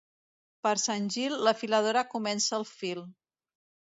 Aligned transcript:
Per 0.67 0.71
Sant 0.83 1.09
Gil 1.15 1.35
la 1.49 1.53
filadora 1.59 2.03
comença 2.15 2.57
el 2.61 2.65
fil. 2.73 3.03